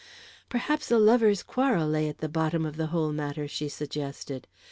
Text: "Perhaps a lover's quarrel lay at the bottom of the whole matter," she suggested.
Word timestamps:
"Perhaps 0.49 0.89
a 0.89 0.97
lover's 0.97 1.43
quarrel 1.43 1.87
lay 1.87 2.09
at 2.09 2.17
the 2.17 2.27
bottom 2.27 2.65
of 2.65 2.75
the 2.75 2.87
whole 2.87 3.11
matter," 3.11 3.47
she 3.47 3.69
suggested. 3.69 4.47